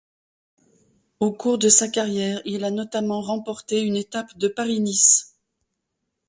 Au 1.19 1.31
cours 1.31 1.59
de 1.59 1.69
sa 1.69 1.87
carrière, 1.87 2.41
il 2.43 2.63
a 2.63 2.71
notamment 2.71 3.21
remporté 3.21 3.83
une 3.83 3.95
étape 3.95 4.35
de 4.35 4.47
Paris-Nice. 4.47 5.37